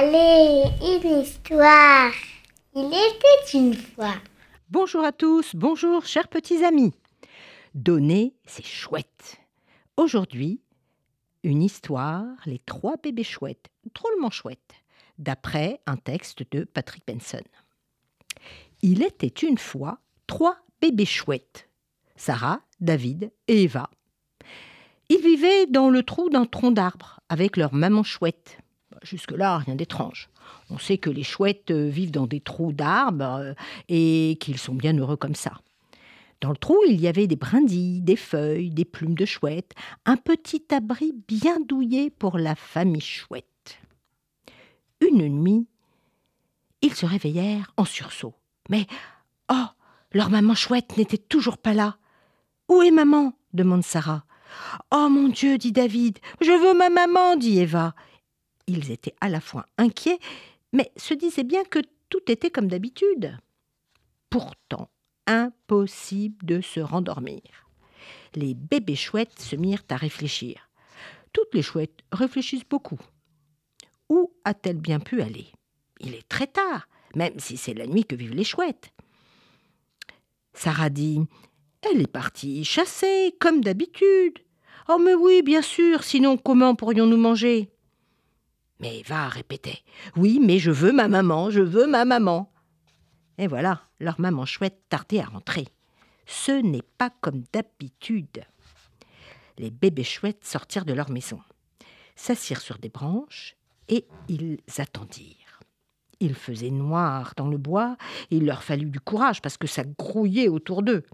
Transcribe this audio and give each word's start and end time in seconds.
Allez, 0.00 0.62
une 0.80 1.22
histoire. 1.22 2.12
Il 2.72 2.86
était 2.86 3.58
une 3.58 3.74
fois. 3.74 4.14
Bonjour 4.70 5.02
à 5.02 5.10
tous, 5.10 5.56
bonjour 5.56 6.06
chers 6.06 6.28
petits 6.28 6.64
amis. 6.64 6.94
Donner, 7.74 8.32
c'est 8.46 8.64
chouette. 8.64 9.40
Aujourd'hui, 9.96 10.60
une 11.42 11.64
histoire, 11.64 12.26
les 12.46 12.60
trois 12.60 12.96
bébés 12.96 13.24
chouettes, 13.24 13.70
drôlement 13.92 14.30
chouettes, 14.30 14.84
d'après 15.18 15.80
un 15.86 15.96
texte 15.96 16.44
de 16.52 16.62
Patrick 16.62 17.02
Benson. 17.04 17.42
Il 18.82 19.02
était 19.02 19.26
une 19.26 19.58
fois 19.58 19.98
trois 20.28 20.58
bébés 20.80 21.06
chouettes, 21.06 21.68
Sarah, 22.14 22.60
David 22.78 23.32
et 23.48 23.64
Eva. 23.64 23.90
Ils 25.08 25.22
vivaient 25.22 25.66
dans 25.66 25.90
le 25.90 26.04
trou 26.04 26.30
d'un 26.30 26.46
tronc 26.46 26.70
d'arbre 26.70 27.18
avec 27.28 27.56
leur 27.56 27.74
maman 27.74 28.04
chouette. 28.04 28.58
Jusque-là, 29.02 29.58
rien 29.58 29.74
d'étrange. 29.74 30.28
On 30.70 30.78
sait 30.78 30.98
que 30.98 31.10
les 31.10 31.22
chouettes 31.22 31.70
euh, 31.70 31.88
vivent 31.88 32.10
dans 32.10 32.26
des 32.26 32.40
trous 32.40 32.72
d'arbres 32.72 33.24
euh, 33.24 33.54
et 33.88 34.36
qu'ils 34.40 34.58
sont 34.58 34.74
bien 34.74 34.96
heureux 34.96 35.16
comme 35.16 35.34
ça. 35.34 35.52
Dans 36.40 36.50
le 36.50 36.56
trou, 36.56 36.76
il 36.88 37.00
y 37.00 37.08
avait 37.08 37.26
des 37.26 37.36
brindilles, 37.36 38.00
des 38.00 38.16
feuilles, 38.16 38.70
des 38.70 38.84
plumes 38.84 39.16
de 39.16 39.24
chouette, 39.24 39.72
un 40.06 40.16
petit 40.16 40.62
abri 40.70 41.12
bien 41.26 41.58
douillet 41.60 42.10
pour 42.10 42.38
la 42.38 42.54
famille 42.54 43.00
chouette. 43.00 43.78
Une 45.00 45.28
nuit, 45.28 45.66
ils 46.80 46.94
se 46.94 47.06
réveillèrent 47.06 47.72
en 47.76 47.84
sursaut. 47.84 48.34
Mais, 48.68 48.86
oh, 49.50 49.66
leur 50.12 50.30
maman 50.30 50.54
chouette 50.54 50.96
n'était 50.96 51.18
toujours 51.18 51.58
pas 51.58 51.74
là. 51.74 51.96
Où 52.68 52.82
est 52.82 52.90
maman? 52.90 53.32
demande 53.52 53.82
Sarah. 53.82 54.24
Oh 54.92 55.08
mon 55.10 55.28
Dieu, 55.28 55.58
dit 55.58 55.72
David. 55.72 56.18
Je 56.40 56.52
veux 56.52 56.76
ma 56.76 56.88
maman, 56.88 57.36
dit 57.36 57.58
Eva. 57.58 57.94
Ils 58.68 58.90
étaient 58.90 59.14
à 59.20 59.30
la 59.30 59.40
fois 59.40 59.64
inquiets, 59.78 60.18
mais 60.72 60.92
se 60.96 61.14
disaient 61.14 61.42
bien 61.42 61.64
que 61.64 61.80
tout 62.10 62.30
était 62.30 62.50
comme 62.50 62.68
d'habitude. 62.68 63.36
Pourtant, 64.28 64.90
impossible 65.26 66.44
de 66.44 66.60
se 66.60 66.78
rendormir. 66.78 67.40
Les 68.34 68.54
bébés 68.54 68.94
chouettes 68.94 69.40
se 69.40 69.56
mirent 69.56 69.84
à 69.88 69.96
réfléchir. 69.96 70.68
Toutes 71.32 71.54
les 71.54 71.62
chouettes 71.62 72.00
réfléchissent 72.12 72.68
beaucoup. 72.68 73.00
Où 74.10 74.32
a-t-elle 74.44 74.78
bien 74.78 75.00
pu 75.00 75.22
aller? 75.22 75.46
Il 76.00 76.14
est 76.14 76.28
très 76.28 76.46
tard, 76.46 76.88
même 77.14 77.38
si 77.38 77.56
c'est 77.56 77.74
la 77.74 77.86
nuit 77.86 78.04
que 78.04 78.16
vivent 78.16 78.34
les 78.34 78.44
chouettes. 78.44 78.92
Sarah 80.52 80.90
dit 80.90 81.20
Elle 81.82 82.02
est 82.02 82.06
partie 82.06 82.64
chasser, 82.64 83.34
comme 83.40 83.62
d'habitude. 83.62 84.38
Oh, 84.88 84.98
mais 84.98 85.14
oui, 85.14 85.42
bien 85.42 85.62
sûr, 85.62 86.04
sinon 86.04 86.36
comment 86.36 86.74
pourrions-nous 86.74 87.16
manger? 87.16 87.70
Mais 88.80 89.00
Eva 89.00 89.28
répétait 89.28 89.80
Oui, 90.16 90.40
mais 90.42 90.58
je 90.58 90.70
veux 90.70 90.92
ma 90.92 91.08
maman, 91.08 91.50
je 91.50 91.60
veux 91.60 91.86
ma 91.86 92.04
maman. 92.04 92.52
Et 93.38 93.46
voilà, 93.46 93.82
leur 94.00 94.20
maman 94.20 94.46
chouette 94.46 94.80
tardait 94.88 95.20
à 95.20 95.26
rentrer. 95.26 95.66
Ce 96.26 96.52
n'est 96.52 96.82
pas 96.82 97.10
comme 97.20 97.44
d'habitude. 97.52 98.44
Les 99.56 99.70
bébés 99.70 100.04
chouettes 100.04 100.44
sortirent 100.44 100.84
de 100.84 100.92
leur 100.92 101.10
maison, 101.10 101.40
s'assirent 102.14 102.60
sur 102.60 102.78
des 102.78 102.88
branches 102.88 103.56
et 103.88 104.06
ils 104.28 104.58
attendirent. 104.76 105.60
Il 106.20 106.34
faisait 106.34 106.70
noir 106.70 107.32
dans 107.36 107.48
le 107.48 107.58
bois 107.58 107.96
et 108.30 108.36
il 108.36 108.46
leur 108.46 108.62
fallut 108.62 108.90
du 108.90 109.00
courage 109.00 109.40
parce 109.40 109.56
que 109.56 109.66
ça 109.66 109.84
grouillait 109.84 110.48
autour 110.48 110.82
d'eux. 110.82 111.04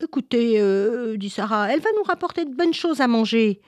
Écoutez, 0.00 0.60
euh, 0.60 1.16
dit 1.16 1.30
Sarah, 1.30 1.72
elle 1.72 1.80
va 1.80 1.90
nous 1.96 2.04
rapporter 2.04 2.44
de 2.44 2.54
bonnes 2.54 2.74
choses 2.74 3.00
à 3.00 3.08
manger. 3.08 3.60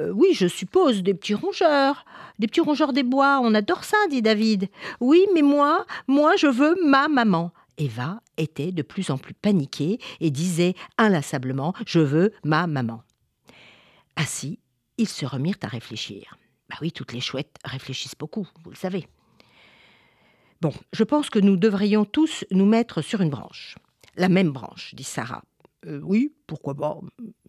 Euh, 0.00 0.10
oui, 0.10 0.28
je 0.32 0.46
suppose, 0.46 1.02
des 1.02 1.14
petits 1.14 1.34
rongeurs. 1.34 2.04
Des 2.38 2.46
petits 2.46 2.60
rongeurs 2.60 2.92
des 2.92 3.02
bois, 3.02 3.40
on 3.42 3.54
adore 3.54 3.84
ça, 3.84 3.96
dit 4.10 4.22
David. 4.22 4.68
Oui, 5.00 5.26
mais 5.34 5.42
moi, 5.42 5.86
moi, 6.06 6.36
je 6.36 6.46
veux 6.46 6.76
ma 6.84 7.08
maman. 7.08 7.52
Eva 7.76 8.20
était 8.36 8.72
de 8.72 8.82
plus 8.82 9.10
en 9.10 9.18
plus 9.18 9.34
paniquée 9.34 9.98
et 10.20 10.30
disait 10.30 10.74
inlassablement 10.96 11.74
Je 11.86 12.00
veux 12.00 12.32
ma 12.44 12.66
maman. 12.66 13.02
Ainsi, 14.16 14.58
ils 14.96 15.08
se 15.08 15.24
remirent 15.24 15.58
à 15.62 15.68
réfléchir. 15.68 16.36
Bah 16.68 16.76
oui, 16.82 16.90
toutes 16.90 17.12
les 17.12 17.20
chouettes 17.20 17.56
réfléchissent 17.64 18.18
beaucoup, 18.18 18.46
vous 18.64 18.70
le 18.70 18.76
savez. 18.76 19.06
Bon, 20.60 20.72
je 20.92 21.04
pense 21.04 21.30
que 21.30 21.38
nous 21.38 21.56
devrions 21.56 22.04
tous 22.04 22.44
nous 22.50 22.66
mettre 22.66 23.00
sur 23.00 23.20
une 23.20 23.30
branche. 23.30 23.76
La 24.16 24.28
même 24.28 24.50
branche, 24.50 24.94
dit 24.96 25.04
Sarah. 25.04 25.44
Euh, 25.86 26.00
oui, 26.02 26.34
pourquoi 26.48 26.74
pas 26.74 26.98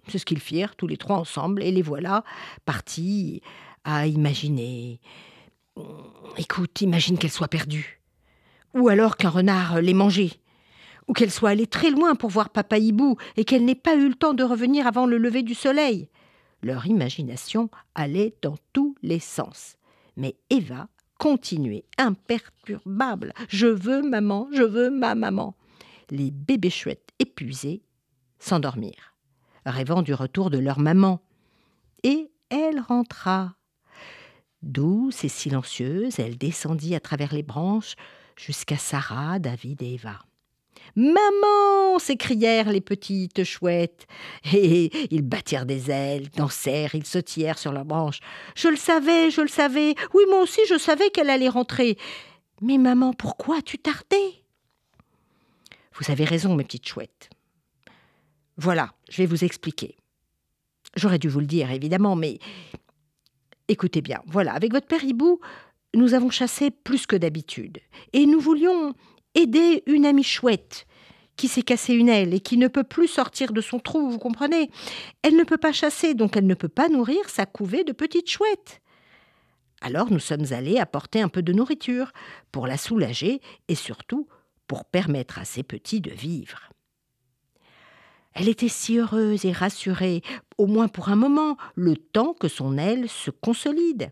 C'est 0.07 0.17
ce 0.17 0.25
qu'ils 0.25 0.39
firent, 0.39 0.75
tous 0.75 0.87
les 0.87 0.97
trois 0.97 1.17
ensemble, 1.17 1.63
et 1.63 1.71
les 1.71 1.81
voilà 1.81 2.23
partis 2.65 3.41
à 3.83 4.07
imaginer. 4.07 4.99
Écoute, 6.37 6.81
imagine 6.81 7.17
qu'elle 7.17 7.31
soit 7.31 7.47
perdue. 7.47 8.01
Ou 8.73 8.89
alors 8.89 9.17
qu'un 9.17 9.29
renard 9.29 9.81
l'ait 9.81 9.93
mangée. 9.93 10.33
Ou 11.07 11.13
qu'elle 11.13 11.31
soit 11.31 11.49
allée 11.49 11.67
très 11.67 11.89
loin 11.89 12.15
pour 12.15 12.29
voir 12.29 12.49
Papa 12.49 12.77
Hibou 12.77 13.17
et 13.35 13.45
qu'elle 13.45 13.65
n'ait 13.65 13.75
pas 13.75 13.95
eu 13.95 14.09
le 14.09 14.15
temps 14.15 14.33
de 14.33 14.43
revenir 14.43 14.85
avant 14.85 15.05
le 15.05 15.17
lever 15.17 15.41
du 15.41 15.55
soleil. 15.55 16.07
Leur 16.61 16.85
imagination 16.85 17.69
allait 17.95 18.35
dans 18.41 18.57
tous 18.73 18.95
les 19.01 19.19
sens. 19.19 19.77
Mais 20.17 20.35
Eva 20.49 20.87
continuait 21.17 21.85
imperturbable. 21.97 23.33
Je 23.47 23.67
veux 23.67 24.01
maman, 24.01 24.47
je 24.51 24.63
veux 24.63 24.89
ma 24.89 25.15
maman 25.15 25.55
les 26.11 26.31
bébés 26.31 26.69
chouettes 26.69 27.09
épuisés 27.19 27.81
s'endormirent, 28.39 29.15
rêvant 29.65 30.01
du 30.01 30.13
retour 30.13 30.49
de 30.49 30.57
leur 30.57 30.79
maman. 30.79 31.21
Et 32.03 32.31
elle 32.49 32.79
rentra. 32.79 33.55
Douce 34.61 35.23
et 35.23 35.29
silencieuse, 35.29 36.19
elle 36.19 36.37
descendit 36.37 36.95
à 36.95 36.99
travers 36.99 37.33
les 37.33 37.43
branches 37.43 37.95
jusqu'à 38.35 38.77
Sarah, 38.77 39.39
David 39.39 39.81
et 39.81 39.93
Eva. 39.93 40.19
Maman 40.95 41.99
s'écrièrent 41.99 42.71
les 42.71 42.81
petites 42.81 43.43
chouettes. 43.43 44.07
Et 44.53 45.13
ils 45.13 45.21
battirent 45.21 45.65
des 45.65 45.91
ailes, 45.91 46.29
dansèrent, 46.35 46.95
ils 46.95 47.05
sautillèrent 47.05 47.59
sur 47.59 47.71
leurs 47.71 47.85
branches. 47.85 48.19
Je 48.55 48.67
le 48.67 48.77
savais, 48.77 49.31
je 49.31 49.41
le 49.41 49.47
savais. 49.47 49.95
Oui, 50.13 50.23
moi 50.29 50.41
aussi, 50.41 50.61
je 50.67 50.77
savais 50.77 51.09
qu'elle 51.09 51.29
allait 51.29 51.49
rentrer. 51.49 51.97
Mais 52.61 52.77
maman, 52.77 53.13
pourquoi 53.13 53.61
tu 53.61 53.77
tardais 53.77 54.39
vous 55.99 56.11
avez 56.11 56.23
raison, 56.23 56.55
mes 56.55 56.63
petites 56.63 56.87
chouettes. 56.87 57.29
Voilà, 58.61 58.93
je 59.09 59.21
vais 59.21 59.25
vous 59.25 59.45
expliquer. 59.45 59.95
J'aurais 60.97 61.17
dû 61.17 61.29
vous 61.29 61.39
le 61.39 61.45
dire, 61.45 61.71
évidemment, 61.71 62.17
mais 62.17 62.39
écoutez 63.69 64.01
bien. 64.01 64.21
Voilà, 64.27 64.53
avec 64.53 64.73
votre 64.73 64.85
père 64.85 65.01
Hibou, 65.01 65.39
nous 65.95 66.13
avons 66.13 66.29
chassé 66.29 66.69
plus 66.69 67.07
que 67.07 67.15
d'habitude. 67.15 67.79
Et 68.11 68.25
nous 68.25 68.41
voulions 68.41 68.95
aider 69.33 69.81
une 69.85 70.05
amie 70.05 70.23
chouette 70.23 70.87
qui 71.37 71.47
s'est 71.47 71.61
cassée 71.61 71.93
une 71.93 72.09
aile 72.09 72.33
et 72.33 72.41
qui 72.41 72.57
ne 72.57 72.67
peut 72.67 72.83
plus 72.83 73.07
sortir 73.07 73.53
de 73.53 73.61
son 73.61 73.79
trou, 73.79 74.09
vous 74.09 74.19
comprenez? 74.19 74.69
Elle 75.21 75.37
ne 75.37 75.45
peut 75.45 75.57
pas 75.57 75.71
chasser, 75.71 76.13
donc 76.13 76.35
elle 76.35 76.45
ne 76.45 76.53
peut 76.53 76.67
pas 76.67 76.89
nourrir 76.89 77.29
sa 77.29 77.45
couvée 77.45 77.85
de 77.85 77.93
petites 77.93 78.29
chouettes. 78.29 78.81
Alors 79.79 80.11
nous 80.11 80.19
sommes 80.19 80.51
allés 80.51 80.79
apporter 80.79 81.21
un 81.21 81.29
peu 81.29 81.41
de 81.41 81.53
nourriture 81.53 82.11
pour 82.51 82.67
la 82.67 82.75
soulager 82.75 83.39
et 83.69 83.75
surtout 83.75 84.27
pour 84.67 84.83
permettre 84.83 85.39
à 85.39 85.45
ses 85.45 85.63
petits 85.63 86.01
de 86.01 86.11
vivre. 86.11 86.69
Elle 88.39 88.47
était 88.47 88.69
si 88.69 88.97
heureuse 88.97 89.43
et 89.43 89.51
rassurée, 89.51 90.21
au 90.57 90.65
moins 90.65 90.87
pour 90.87 91.09
un 91.09 91.17
moment, 91.17 91.57
le 91.75 91.97
temps 91.97 92.33
que 92.33 92.47
son 92.47 92.77
aile 92.77 93.09
se 93.09 93.31
consolide. 93.31 94.11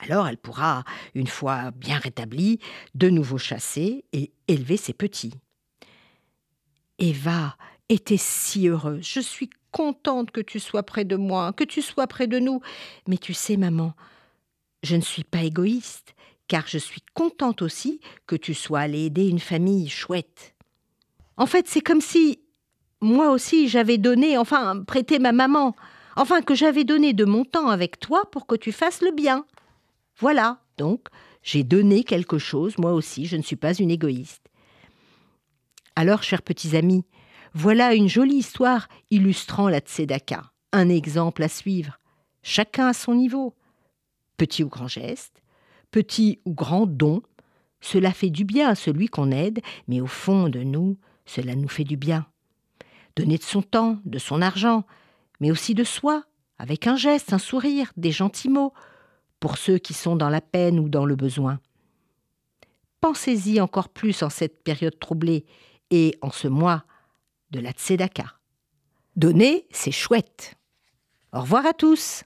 Alors 0.00 0.26
elle 0.26 0.36
pourra, 0.36 0.82
une 1.14 1.28
fois 1.28 1.70
bien 1.70 1.96
rétablie, 1.96 2.58
de 2.96 3.08
nouveau 3.08 3.38
chasser 3.38 4.04
et 4.12 4.32
élever 4.48 4.76
ses 4.76 4.92
petits. 4.92 5.34
Eva 6.98 7.56
était 7.88 8.16
si 8.16 8.66
heureuse. 8.66 9.06
Je 9.06 9.20
suis 9.20 9.50
contente 9.70 10.32
que 10.32 10.40
tu 10.40 10.58
sois 10.58 10.82
près 10.82 11.04
de 11.04 11.14
moi, 11.14 11.52
que 11.52 11.62
tu 11.62 11.82
sois 11.82 12.08
près 12.08 12.26
de 12.26 12.40
nous. 12.40 12.60
Mais 13.06 13.16
tu 13.16 13.32
sais, 13.32 13.56
maman, 13.56 13.94
je 14.82 14.96
ne 14.96 15.02
suis 15.02 15.24
pas 15.24 15.44
égoïste 15.44 16.16
car 16.48 16.66
je 16.66 16.78
suis 16.78 17.02
contente 17.14 17.62
aussi 17.62 18.00
que 18.26 18.34
tu 18.34 18.54
sois 18.54 18.80
allée 18.80 19.04
aider 19.04 19.28
une 19.28 19.38
famille 19.38 19.88
chouette. 19.88 20.53
En 21.36 21.46
fait, 21.46 21.68
c'est 21.68 21.80
comme 21.80 22.00
si 22.00 22.40
moi 23.00 23.30
aussi 23.30 23.68
j'avais 23.68 23.98
donné, 23.98 24.38
enfin 24.38 24.82
prêté 24.86 25.18
ma 25.18 25.32
maman, 25.32 25.74
enfin 26.16 26.42
que 26.42 26.54
j'avais 26.54 26.84
donné 26.84 27.12
de 27.12 27.24
mon 27.24 27.44
temps 27.44 27.68
avec 27.68 27.98
toi 27.98 28.30
pour 28.30 28.46
que 28.46 28.54
tu 28.54 28.72
fasses 28.72 29.02
le 29.02 29.10
bien. 29.10 29.44
Voilà, 30.18 30.60
donc 30.78 31.08
j'ai 31.42 31.62
donné 31.62 32.04
quelque 32.04 32.38
chose, 32.38 32.78
moi 32.78 32.92
aussi, 32.92 33.26
je 33.26 33.36
ne 33.36 33.42
suis 33.42 33.56
pas 33.56 33.74
une 33.74 33.90
égoïste. 33.90 34.48
Alors, 35.96 36.22
chers 36.22 36.42
petits 36.42 36.76
amis, 36.76 37.04
voilà 37.52 37.94
une 37.94 38.08
jolie 38.08 38.38
histoire 38.38 38.88
illustrant 39.10 39.68
la 39.68 39.78
tzedaka, 39.78 40.50
un 40.72 40.88
exemple 40.88 41.42
à 41.42 41.48
suivre, 41.48 42.00
chacun 42.42 42.88
à 42.88 42.92
son 42.92 43.14
niveau. 43.14 43.54
Petit 44.36 44.64
ou 44.64 44.68
grand 44.68 44.88
geste, 44.88 45.42
petit 45.92 46.40
ou 46.44 46.54
grand 46.54 46.86
don, 46.86 47.22
cela 47.80 48.12
fait 48.12 48.30
du 48.30 48.44
bien 48.44 48.68
à 48.68 48.74
celui 48.74 49.06
qu'on 49.06 49.30
aide, 49.30 49.60
mais 49.86 50.00
au 50.00 50.08
fond 50.08 50.48
de 50.48 50.60
nous, 50.60 50.98
cela 51.26 51.54
nous 51.54 51.68
fait 51.68 51.84
du 51.84 51.96
bien. 51.96 52.26
Donner 53.16 53.38
de 53.38 53.42
son 53.42 53.62
temps, 53.62 53.98
de 54.04 54.18
son 54.18 54.42
argent, 54.42 54.84
mais 55.40 55.50
aussi 55.50 55.74
de 55.74 55.84
soi, 55.84 56.24
avec 56.58 56.86
un 56.86 56.96
geste, 56.96 57.32
un 57.32 57.38
sourire, 57.38 57.92
des 57.96 58.12
gentils 58.12 58.48
mots, 58.48 58.72
pour 59.40 59.58
ceux 59.58 59.78
qui 59.78 59.94
sont 59.94 60.16
dans 60.16 60.30
la 60.30 60.40
peine 60.40 60.78
ou 60.78 60.88
dans 60.88 61.04
le 61.04 61.16
besoin. 61.16 61.60
Pensez-y 63.00 63.60
encore 63.60 63.90
plus 63.90 64.22
en 64.22 64.30
cette 64.30 64.64
période 64.64 64.98
troublée 64.98 65.44
et 65.90 66.16
en 66.22 66.30
ce 66.30 66.48
mois 66.48 66.84
de 67.50 67.60
la 67.60 67.72
Tzedaka. 67.72 68.24
Donner, 69.16 69.66
c'est 69.70 69.92
chouette. 69.92 70.54
Au 71.32 71.40
revoir 71.40 71.66
à 71.66 71.74
tous. 71.74 72.24